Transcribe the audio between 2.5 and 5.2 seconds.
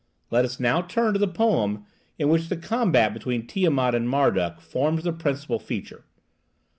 combat between Tiamat and Marduk forms the